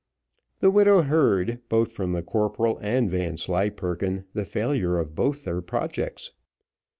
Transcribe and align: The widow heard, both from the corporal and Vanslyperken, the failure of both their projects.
The 0.61 0.71
widow 0.71 1.03
heard, 1.03 1.59
both 1.69 1.91
from 1.91 2.13
the 2.13 2.23
corporal 2.23 2.79
and 2.81 3.07
Vanslyperken, 3.07 4.25
the 4.33 4.45
failure 4.45 4.97
of 4.97 5.13
both 5.13 5.43
their 5.43 5.61
projects. 5.61 6.31